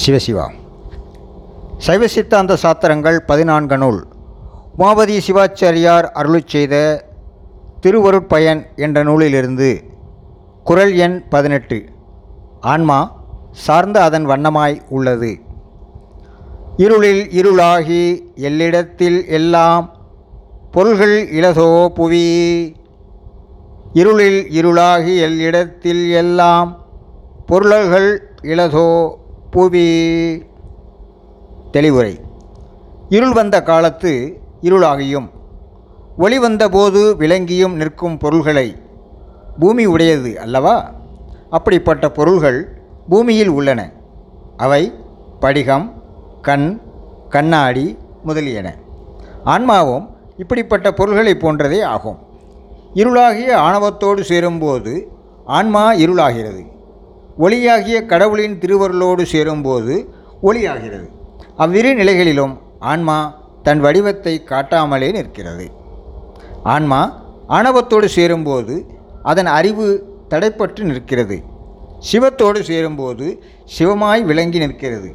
சிவசிவா 0.00 0.44
சைவ. 1.78 2.06
சித்தாந்த 2.06 2.56
சாத்திரங்கள் 2.62 3.16
பதினான்கு 3.30 3.76
நூல். 3.78 4.06
உமாபதி 4.78 5.16
சிவாச்சாரியார் 5.26 6.06
அருளிச் 6.14 6.52
செய்த 6.54 7.04
திருவருட்பயன் 7.82 8.62
என்ற 8.76 9.02
நூலிலிருந்து 9.02 9.84
குறள் 10.64 10.94
எண் 10.96 11.28
பதினெட்டு. 11.28 11.84
ஆன்மா 12.60 12.98
சார்ந்த 13.52 14.02
அதன் 14.02 14.28
வண்ணமாய் 14.28 14.80
உள்ளது. 14.88 15.38
இருளில் 16.76 17.24
இருளாகி 17.40 18.04
எல்லிடத்தில் 18.48 19.28
எல்லாம் 19.28 19.96
பொருள்கள் 20.70 21.16
இலசோ 21.32 21.88
புவி. 21.88 22.28
இருளில் 23.92 24.42
இருளாகி 24.60 25.16
எல்லிடத்தில் 25.28 26.04
எல்லாம் 26.12 26.70
பொருள்கள் 27.46 28.10
இலசோ 28.42 28.86
புவி. 29.52 30.44
தெளிவுரை. 31.72 32.20
இருள் 33.08 33.32
வந்த 33.32 33.62
காலத்து 33.62 34.40
இருளாகியும் 34.62 35.30
ஒளி 36.18 36.38
வந்தபோது 36.38 37.16
விளங்கியும் 37.18 37.72
நிற்கும் 37.72 38.18
பொருள்களை 38.18 38.76
பூமி 39.58 39.84
உடையது 39.84 40.40
அல்லவா? 40.40 40.92
அப்படிப்பட்ட 41.50 42.10
பொருள்கள் 42.10 42.82
பூமியில் 43.08 43.48
உள்ளன. 43.48 43.92
அவை 44.56 44.92
படிகம் 45.40 46.02
கண் 46.42 46.80
கண்ணாடி 47.28 47.96
முதலியன. 48.22 48.74
ஆன்மாவும் 49.44 50.16
இப்படிப்பட்ட 50.36 50.92
பொருள்களைப் 50.92 51.40
போன்றதே 51.40 51.82
ஆகும். 51.82 52.18
இருளாகிய 52.94 53.52
ஆணவத்தோடு 53.52 54.20
சேரும்போது 54.20 55.08
ஆன்மா 55.44 55.92
இருளாகிறது. 55.92 56.71
ஒளியாகிய 57.38 58.06
கடவுளின் 58.06 58.58
திருவருளோடு 58.58 59.22
சேரும்போது 59.22 60.08
ஒளியாகிறது. 60.42 61.06
அவ்விரு 61.56 61.94
நிலைகளிலும் 61.94 62.58
ஆன்மா 62.78 63.44
தன் 63.62 63.80
வடிவத்தை 63.80 64.42
காட்டாமலே 64.50 65.12
நிற்கிறது. 65.12 65.70
ஆன்மா 66.62 67.24
ஆணவத்தோடு 67.48 68.04
சேரும்போது 68.04 68.86
அதன் 69.22 69.46
அறிவு 69.46 70.06
தடைப்பட்டு 70.28 70.78
நிற்கிறது. 70.78 71.42
சிவத்தோடு 72.12 72.60
சேரும்போது 72.60 73.42
சிவமாய் 73.78 74.22
விளங்கி 74.22 74.58
நிற்கிறது. 74.58 75.10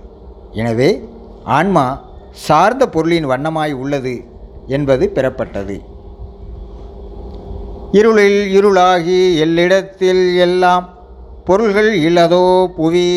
எனவே 0.52 1.04
ஆன்மா 1.44 1.86
சார்ந்த 2.32 2.90
பொருளின் 2.90 3.28
வண்ணமாய் 3.28 3.74
உள்ளது 3.74 4.22
என்பது 4.68 5.12
பெறப்பட்டது. 5.16 5.82
இருளில் 7.92 8.42
இருளாகி 8.58 9.36
எல்லிடத்தில் 9.46 10.36
எல்லாம் 10.36 10.97
பொருள்கள் 11.48 11.90
இலதோ 12.00 12.46
புவி 12.76 13.08